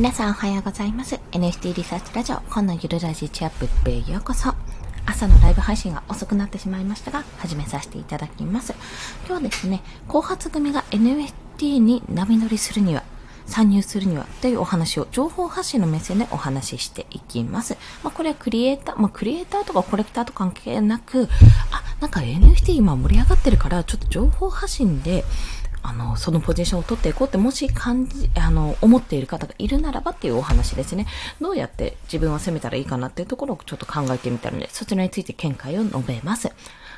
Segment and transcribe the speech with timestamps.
[0.00, 1.20] 皆さんおはようございます。
[1.32, 3.50] NFT リサーチラジオ、今のゆるラジチアッ
[3.84, 4.54] プへようこそ。
[5.04, 8.72] 朝のライブ配信が遅くなってしまいましたが、始めさせていただきます。
[9.26, 13.02] 今日はですね、後発組が NFT に波乗りするには、
[13.44, 17.76] 参入するにはというお話を情報発信の目線でお話ししていきます。
[18.02, 21.28] まあ、これはクリエイター、まあ、クリエイターとかコレクターと関係なく、
[21.72, 25.26] あ、なんか NFT 今盛り上がってるから、ちょっと情報発信で、
[25.82, 31.06] あの、そのポジションを取っていこうって、もし感じ、あの、思っている方がいるならばっていうお話ですね。
[31.40, 36.50] どうやって自分は攻めたらいいかなっていうところをちょっと考えてみたので、そちらについて見解を述べます。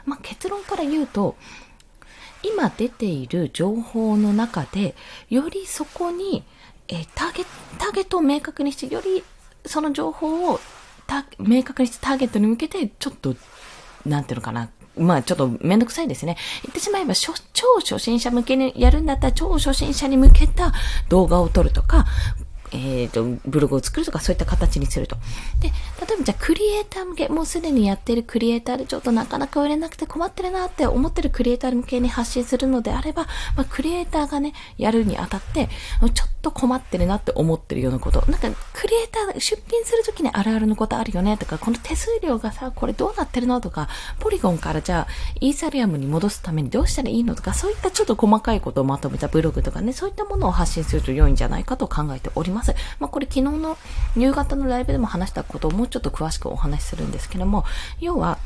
[0.05, 1.37] まあ、結論から言うと、
[2.43, 4.97] 今出ている情報の中で、
[5.31, 6.45] よりそこに、
[6.89, 9.23] えターゲット、ターゲットを明確にして、より
[9.65, 10.61] その情報を
[11.39, 13.37] 明確にしてターゲットに向けて、ちょっと、
[14.07, 16.37] なんていうのかな、まあちょっとめんどくさいですね。
[16.63, 17.33] 言ってしまえば、超
[17.81, 20.73] 初心者向けにやるんだったら、超初心者に向けた
[21.09, 22.07] 動画を撮るとか、
[22.73, 25.17] えっ、ー、と、ブログを作るとかそういった形にすると。
[25.61, 33.25] で、例えばじゃあクリエイター向け、もうすでにやってるクリエイターでちょっとなかなか売れなくて困ってるなって思ってるクリエイター向けに発信するのであれば、
[33.57, 35.69] まあ、クリエイターがね、やるにあたって、
[36.15, 38.21] ちょっと困ってるなって思ってるようなこと。
[38.31, 52.75] なんか、クリエイター、出品するときにあるあるのことあるよねとか、この手数料がさ、これどうなってるのとか、ポリゴンからじゃあ、イーサリアムに戻すためにどうしたらいいのとか、そういったちょっと細かいことをまとめたブログとかね、そういったものを発信すると良いんじゃないかと考えております。
[52.99, 53.07] ま。
[53.07, 53.79] あ、これ昨日の
[54.17, 57.65] 夕方のライブでも話したことをもうちょっと詳しくお話しするんですけども、
[58.01, 58.39] 要は、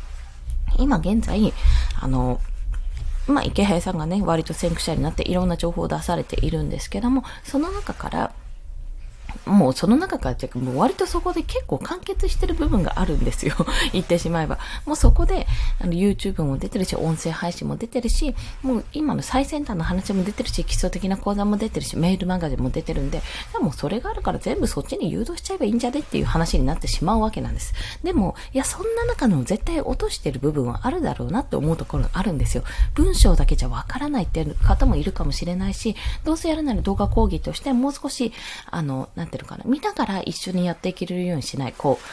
[0.79, 1.53] 今現在、
[2.01, 2.41] あの、
[3.27, 8.33] まあ、池平さんがね、割と先駆者になっていろんな情報を出されているんですけども、その中から、
[9.47, 13.55] もうその中からもう割とそこで結構完結してる部分があるんですよ。
[13.93, 14.59] 言ってしまえば。
[14.85, 15.47] もうそこで、
[15.81, 27.73] あの、YouTube も出てるし、音声配信も出てるし、もう今の最先端の話も出てるし、基礎的な講座も出てるし、メールマガジンも出てるんで、でもそれがあるから全部そっちに誘導しちゃえばいいんじゃねっていう話になってしまうわけなんです。
[28.03, 32.65] でも、いや、そんな中の絶対落としてる部分はあるだろうなって思うところがあるんですよ。
[32.95, 38.33] 文章だけじゃわからないっていう方もいるかもしれないし、どうせやるなら動画講義としてもう少し、
[38.71, 42.05] あの、なんてってるかな、見ながら一緒にやっていけるようにしない、こう、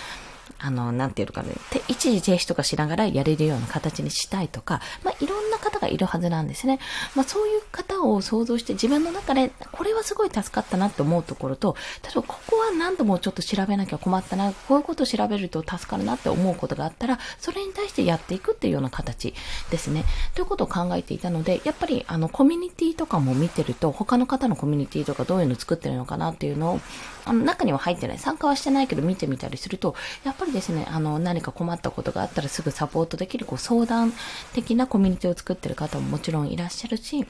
[0.66, 1.50] あの、なんていうかね、
[1.90, 6.80] 一時停止とかしながらやれるような形にしたいとか、まあ、いろんな方がいるはずなんですね。
[7.16, 19.34] まあ、そういう方を想像して自分の中で、これはすごい助かったなって思うところと、例えばここは何度もちょっと調べなきゃ困ったな、こういうことを調べると助かるなって思うことがあったら、それに対してやっていくっていうような形
[19.70, 20.06] ですね。
[20.34, 26.80] ということを考えていたので、やっぱりあの、コミュニティとかも見てると、他の方のコミュニティとかどういうの作ってるのかなっていうのを、
[27.26, 34.14] あの、中には入ってない、参加はしてないけど見てみたりすると、やっぱりですね、あの、何か困ったことがあったらすぐサポートできる、こう、相談
[34.54, 37.26] 的なコミュニティを作ってる方ももちろんいらっしゃるし、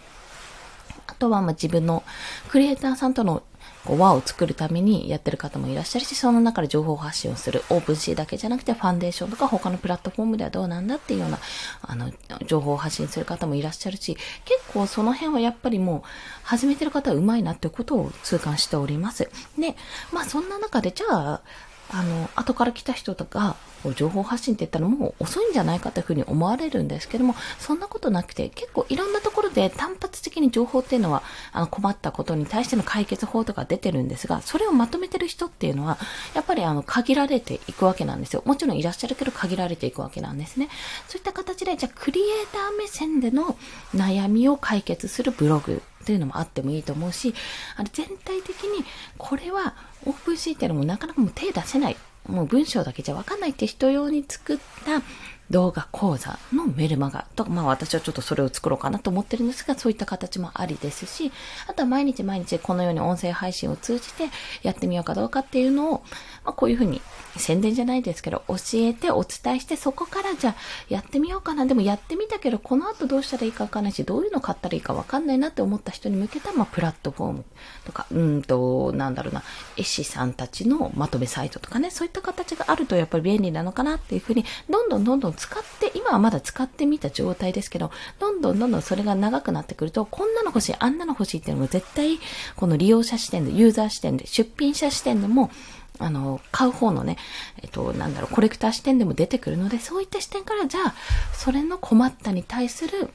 [1.07, 2.03] あとは、ま、自分の
[2.49, 3.43] クリエイターさんとの
[3.85, 7.63] こう輪を作るためにやってる方もいらっしゃるし、その中で情報発信をする。
[7.69, 11.39] オープンシーだけじゃなくて、ファンデーションとか他のプラットフォームではどうなんだっていうような、
[11.81, 12.11] あの、
[12.45, 16.01] 情報を発信する方もいらっしゃるし、結構その辺はやっぱりもう、
[16.43, 19.29] 始めてる方は上手いなってことを痛感しております。
[19.57, 19.75] で、
[20.11, 21.41] まあそんな中で、じゃあ、
[21.89, 23.55] あの、後から来た人とか、
[23.95, 35.97] 情報発信って言ったらもう遅いんじゃないかというふうに思われるんですけども、そんなことなくて、結構いろんなところで単発的に情報っていうのは、あの困ったことに対しての解決法とか出てるんですが、それをまとめてる人っていうのは、
[36.33, 38.41] やっぱりあの、限られていくわけなんですよ。
[38.45, 40.69] もちろんいらっしゃるけど限られていくわけなんですね。
[41.07, 43.57] そういった形で、じゃあクリエイター目線での
[43.93, 47.33] 悩みを解決するブログというのもあってもいいと思うし、
[47.75, 48.85] あの全体的に
[49.17, 49.75] これは
[50.05, 51.97] オープンシーっていうのもなかなかもう手出せない。
[52.27, 55.01] もう文章だけじゃわかんないって人用に作った
[55.49, 61.31] 動画講座のメルマガとか、まあ私はちょっとそれを作ろうかなと思ってるんですが、そういった形もありですし、
[61.67, 64.29] あとは毎日毎日このように音声配信を通じて
[64.63, 66.03] やってみようかどうかっていうのを、
[66.43, 67.01] まあこういうふうに
[67.37, 70.55] 宣伝じゃないですけど、教えてお伝えして、そこからじゃあ
[70.89, 71.65] やってみようかな。
[71.65, 77.45] でもやってみたけど、この後どうしたらいいかわかんないし、どういうの買ったらいいかわかんないなって思った人に向けた、まあプラットフォーム
[77.85, 79.43] とか、うんと、なんだろうな、
[79.77, 92.19] 絵師さんたちのまとめサイトとかね、そういった形があるとやっぱり便利なのかなっていうふうに、どんどんどんどん使って、今はまだ使ってみた状態ですけど、どんどんどんどんそれが長くなってくると、こんなの欲しい、あんなの欲しいっていうのも絶対、
[92.55, 95.51] この利用者視点で、ユーザー視点で、出品者視点でも、
[95.99, 97.17] あの、買う方のね、
[97.61, 100.95] えっと、なんだろう、コレクター視点でも出てくるので、そういった視点から、じゃあ、
[101.33, 103.09] それの困ったに対する、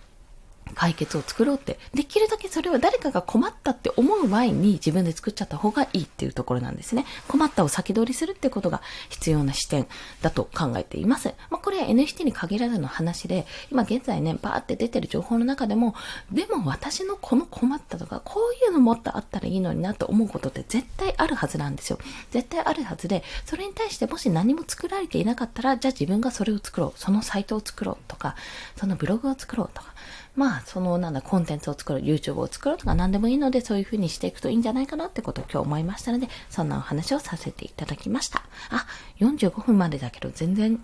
[0.78, 7.04] 解決を作ろうって、できるだけそれは誰かが困ったって思う前に自分で作っちゃった方がいいっていうところなんですね。
[7.26, 9.88] 困ったを先取りするってことが必要な視点
[10.22, 11.34] だと考えています。
[11.50, 15.96] まあ、これは NFT に限らずの話で、今現在ね、バーって出てる情報の中でも、
[16.30, 21.98] でも私のこの困ったとか、こういうのもっとあったらいいのになと思うことって絶対あるはずなんですよ。
[22.30, 27.00] 絶対あるはずで、それに対してもし何も作られていなかったら、じゃあ自分がそれを作ろう。
[27.00, 28.36] そのサイトを作ろうとか、
[28.76, 29.92] そのブログを作ろうとか、
[30.38, 38.44] まあ、その、なんだ、コンテンツを作る、YouTube を作るとか何でもいいので、そういう風にしていくといいんじゃないかなってことを今日思いましたので、そんなお話をさせていただきました。
[38.70, 38.86] あ、
[39.18, 40.80] 45分までだけど、全然、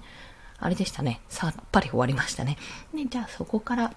[0.58, 1.20] あれでしたね。
[1.28, 2.58] さっぱり終わりましたね。
[2.92, 3.94] ね、じゃあそこから、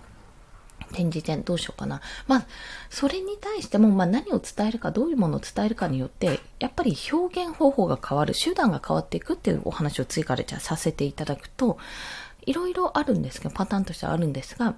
[0.93, 2.01] 展示展どうしようかな。
[2.27, 2.45] まあ、
[2.91, 11.79] それに対しても、まあ何を伝えるか、どういうものを伝えるかによって、やっぱり表現方法が変わる、手段が変わっていくっていうお話を追加でじゃあさせていただくと、
[12.45, 14.75] いろいろあるんですけど、パターンとしてはあるんですが、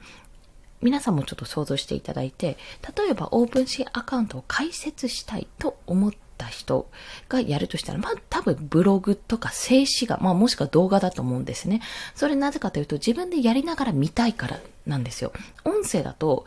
[0.81, 2.57] 皆さんもちょっと想像していただいて、
[2.97, 6.89] 例えばオープンシーアカウントを開設したいと思った人
[7.27, 11.81] がやるとしたら、まあ多分ブログとか静止画、まあもしくは動画だと思うんですね。
[12.15, 15.33] それなぜかというと自分でやりながら見たいからなんですよ。
[15.65, 16.45] 音声だと、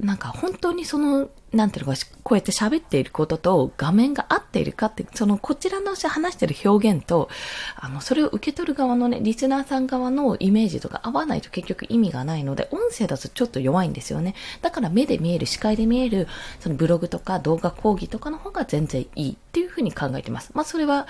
[0.00, 7.30] なんか本当にその、なんていうのか、こうやって喋っていることと画面が合っているかって、そのこちらの話してる表現と、
[7.76, 14.34] あの、それを受け取る側のね、リスナーさん側のイメージとか合わないと結局意味がないので、音声だとちょっと弱いんですよね。
[14.60, 16.28] だから目で見える、視界で見える、
[16.60, 20.50] そのブログとか動画講義とかの方が全然いいっていうふうに考えてます。
[20.54, 21.06] まあそれは、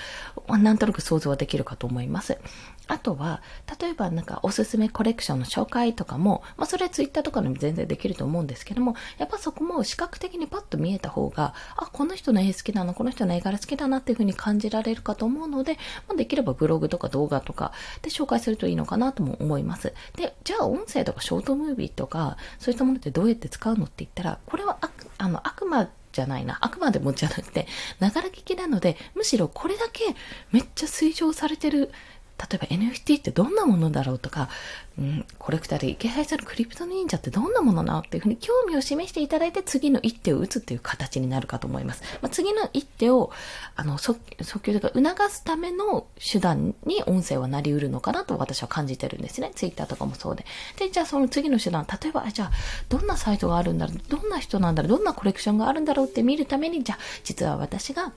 [0.48, 2.38] なんとなく想像はできるかと思います。
[2.86, 3.42] あとは、
[3.80, 15.74] 例えばなんかおすすめコレクションの紹介とかも、まあそれはツイッターとかでも全然できると思うんですけども、やっぱそこも視覚的的にパッと見えた方が、あ、この人の絵好きだな、この人の絵柄好きだなっていう風に感じられるかと思うので、
[16.06, 17.72] まあ、できればブログとか動画とか
[18.02, 19.94] で紹介するといいのかなとも思います。
[20.16, 26.58] で、じゃあ音声とかショートムービーとか、そういったものってどうやって使うのって言ったら、これはああの、あくまじゃないな。
[26.60, 27.66] あくまでもじゃなくて、
[28.00, 30.14] ながら聞きなので、むしろこれだけ
[30.52, 31.90] めっちゃ推奨されてる
[32.38, 34.48] 例えば NFT ってどんなものだろうとか、
[34.96, 42.02] うん、コレクターで池原さんのクリプト忍者ってどんなものなのっていうふうに興味を示していただいて次の一手を打つっていう形になるかと思います。
[42.22, 43.32] まあ、次の一手を、
[43.74, 49.50] あの、即興とか促すための手段に音声はなり得るのかなと私は感じてるんですね。
[49.54, 50.46] ツイッターとかもそうで。
[50.78, 52.50] で、じゃあその次の手段、例えば、じゃあ、
[52.88, 58.12] どんなサイトがあるんだろう、どんな人なんだろう、どんなコレクションがあるんだろうって見るために、じゃあ、実は私が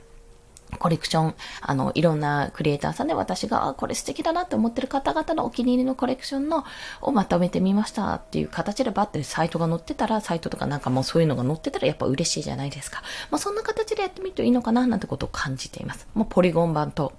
[0.79, 6.65] コレクション、あの、いろんなクリエイターさんで私が、あ、これ素敵だなって思ってる方々のお気に入りのコレクションの、
[7.01, 13.01] をまとめてみましたっていう形でバッてサイトが載ってたら、サイトとかなんかもうそういうのが載ってたらやっぱ嬉しいじゃないですか。
[13.29, 16.07] まあそんな形でやってみるといいのかななんてことを感じています。
[16.13, 17.13] もうポリゴン版と、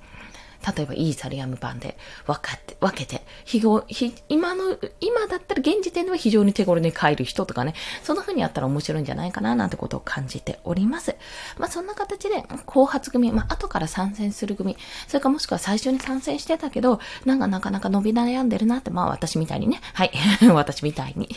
[0.77, 11.17] 例えばイーサリアム版で分かって、分けて、非常、非、今の、今だったら現時点では非常に手頃に買える人とかね、そんな風にやったら面白いんじゃないかななんてことを感じております。
[11.59, 14.77] まあそんな形で、後発組、まあ後から参戦する組、
[15.09, 20.13] それかもしくは最初に参戦してたけど、なんかなかなか伸び悩んでるなって、まあ私みたいにね、はい、
[20.53, 21.29] 私みたいに。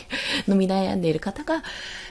[0.46, 1.62] 伸び悩んでいる方が、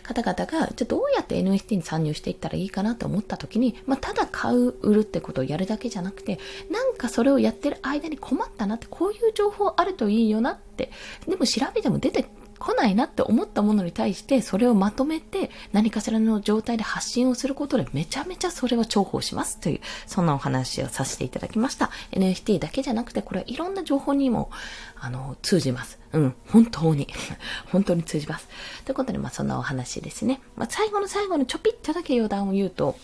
[0.03, 6.39] 方々が、じゃあどうやって NFT に参入していったらいいかなと思った時に、まあただ買う、売るってことをやるだけじゃなくて、
[6.69, 10.91] なんかかそれをやってる間に困ったなって、こういう情報あるといいよなって、
[11.27, 12.25] でも調べても出て
[12.57, 21.91] こないなって思ったものに対して、それをまとめて何かしらの状態で発信をすることでめちゃめちゃそれは重宝しますという、そんなお話をさせていただきました。
[22.11, 24.49] NFT だけじゃなくて、これはいろんな情報にも、
[24.97, 25.99] あの、通じます。
[26.13, 27.07] うん、本当に。
[27.71, 28.47] 本当に通じます。
[28.85, 30.41] ということで、まあそんなお話ですね。
[30.55, 32.97] まあ最後の最後のちょぴっとだけ余談を言うと、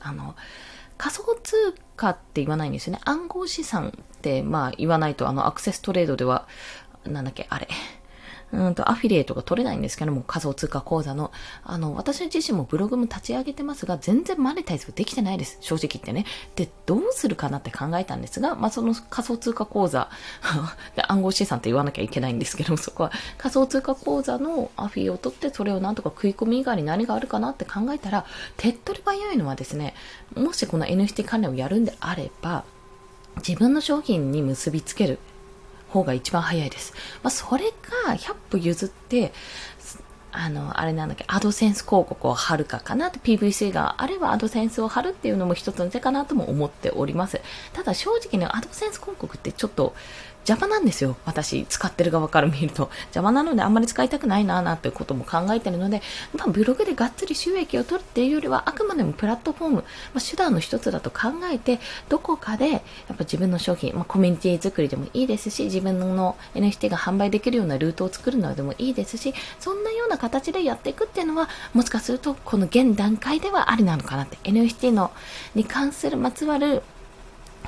[0.00, 0.34] あの、
[0.98, 3.00] 仮想通貨って言わないんですよね。
[3.04, 6.46] 暗号資産ってまあ言わないとあのアクセストレードでは、
[7.04, 7.68] なんだっけ、あれ。
[8.52, 11.30] うんと、アフィリエイトが取れないんですけども、仮想通貨講座の。
[11.64, 15.58] あの、私自身もブログも立ち上げてますが、全然マネタイズができてないです。
[15.60, 16.24] 正直言ってね。
[16.56, 20.08] で、どうするかなって考えたんですが、まあ、その仮想通貨講座
[20.96, 28.24] で、暗号資産って言わなきゃいけないんですけども、そこは仮想通貨講座のアフィを取って、それをなんとか食い込み以外に何があるかなって考えたら、
[28.56, 29.94] 手っ取り早いのはですね、
[30.34, 32.64] もしこの NFT 関連をやるんであれば、
[33.36, 35.18] 自分の商品に結びつける
[35.90, 36.92] 方が一番早いです。
[37.22, 39.32] まあ、それか100歩譲って、
[40.30, 47.40] あの、あれなんだっけ、アドセンス広告を貼るかかなって PVC があればアドセンスを貼るっていうのも一つの手かなとも思っております。
[47.72, 49.94] ただ正直ね、アドセンス広告ってちょっと
[50.48, 51.16] 邪魔なんですよ。
[51.26, 52.90] 私、使ってる側から見ると。
[53.06, 56.00] 邪魔なのであんまり使いたくないななんていうことも考えてるので、
[56.34, 59.82] まあ、ブログでがっつり収益を取るっていうよりは、あくまでもプラットフォーム、ま
[60.16, 75.10] あ、手段の一つだと考えて、どこかで、やっぱ自分の商品、まあ、コミュニティ作りでもいいですし、自分の NFT が販売できるようなルートを作るのでもいいですし、そんなような形でやっていくっていうのは、もしかすると、この現段階ではありなのかなって、NFT の、
[75.54, 76.82] に関するまつわる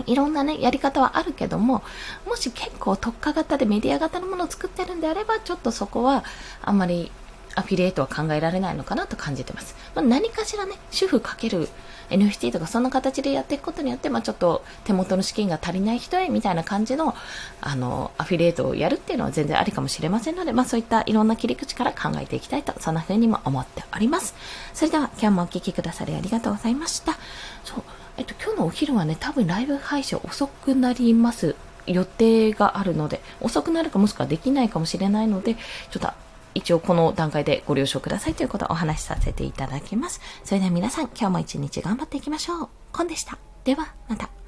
[0.07, 1.83] いろんなね、やり方はあるけども、
[2.27, 6.25] もし結構特化型でメディア型のものを作ってるんであれば、ちょっとそこは
[6.63, 7.11] あんまり
[7.55, 9.75] アフィリエイトは考えられないのかなと感じてます。
[9.95, 11.69] まあ、何かしらね、主婦かける
[12.11, 17.15] NFT とかそんな形でやっていくことによって、まあ、ちょっと手元の資金が足りない人へみたいな感じの、
[17.61, 24.35] あの、アフィリエイトをやるっていうのは全然ありかもしれませんので、まあ、そういったいろんな切り口から考えていきたいと、そんな風にも思っております。
[24.75, 27.19] それでは今日もお聴きくださりありがとうございました。
[27.65, 27.83] そう
[28.17, 31.57] えっと、今日のお昼はね、多分ライブ配信遅くなります。
[31.87, 36.11] 予定があるので、遅くなるかもしくはできないかもしれないので、ちょっと
[36.55, 40.21] 一応この段階でご了承くださいということをお話しさせていただきます。
[40.45, 42.69] それでは皆さん、今日も一日頑張っていきましょう。
[42.93, 43.39] コンでした。
[43.65, 44.40] では、また。